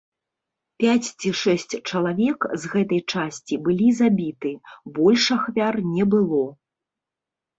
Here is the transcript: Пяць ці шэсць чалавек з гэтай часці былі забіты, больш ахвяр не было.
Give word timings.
Пяць 0.83 1.07
ці 1.19 1.29
шэсць 1.41 1.73
чалавек 1.89 2.47
з 2.63 2.71
гэтай 2.73 3.01
часці 3.13 3.59
былі 3.67 3.89
забіты, 3.99 4.53
больш 5.01 5.23
ахвяр 5.37 5.75
не 5.93 6.03
было. 6.15 6.43